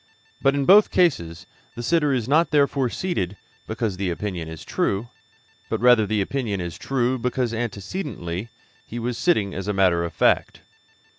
But 0.41 0.55
in 0.55 0.65
both 0.65 0.89
cases 0.89 1.45
the 1.75 1.83
sitter 1.83 2.11
is 2.11 2.27
not 2.27 2.49
therefore 2.49 2.89
seated 2.89 3.37
because 3.67 3.97
the 3.97 4.09
opinion 4.09 4.47
is 4.47 4.65
true, 4.65 5.09
but 5.69 5.79
rather 5.79 6.07
the 6.07 6.21
opinion 6.21 6.59
is 6.59 6.75
true 6.75 7.19
because 7.19 7.53
antecedently 7.53 8.49
he 8.83 8.97
was 8.97 9.15
sitting 9.15 9.53
as 9.53 9.67
a 9.67 9.73
matter 9.73 10.03
of 10.03 10.11
fact. 10.11 10.61